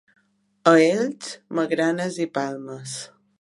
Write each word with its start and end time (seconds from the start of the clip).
A 0.71 0.73
Elx, 0.85 1.29
magranes 1.59 2.19
i 2.27 2.29
palmes. 2.39 2.97